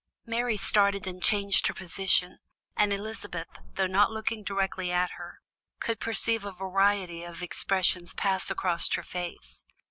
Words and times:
Mary 0.25 0.57
started 0.57 1.05
and 1.05 1.21
changed 1.21 1.67
her 1.67 1.75
position, 1.75 2.39
and 2.75 2.91
Elizabeth, 2.91 3.47
though 3.75 3.85
not 3.85 4.09
looking 4.09 4.43
directly 4.43 4.91
at 4.91 5.11
her, 5.11 5.41
could 5.79 5.99
perceive 5.99 6.43
a 6.43 6.51
variety 6.51 7.23
of 7.23 7.43
expressions 7.43 8.15
pass 8.15 8.49
across 8.49 8.91
her 8.95 9.03
face. 9.03 9.63